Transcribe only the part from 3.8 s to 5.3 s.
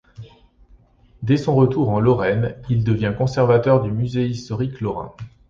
du Musée historique lorrain.